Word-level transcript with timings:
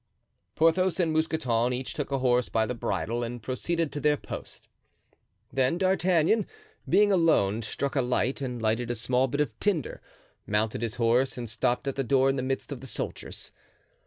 Porthos 0.55 0.99
and 0.99 1.13
Mousqueton 1.13 1.73
each 1.73 1.93
took 1.93 2.09
a 2.11 2.17
horse 2.17 2.49
by 2.49 2.65
the 2.65 2.73
bridle 2.73 3.21
and 3.23 3.43
proceeded 3.43 3.91
to 3.91 3.99
their 3.99 4.17
post. 4.17 4.67
Then 5.53 5.77
D'Artagnan, 5.77 6.47
being 6.89 7.11
alone, 7.11 7.61
struck 7.61 7.95
a 7.95 8.01
light 8.01 8.41
and 8.41 8.59
lighted 8.59 8.89
a 8.89 8.95
small 8.95 9.27
bit 9.27 9.41
of 9.41 9.59
tinder, 9.59 10.01
mounted 10.47 10.81
his 10.81 10.95
horse 10.95 11.37
and 11.37 11.47
stopped 11.47 11.87
at 11.87 11.97
the 11.97 12.03
door 12.03 12.29
in 12.31 12.35
the 12.35 12.41
midst 12.41 12.71
of 12.71 12.81
the 12.81 12.87
soldiers. 12.87 13.51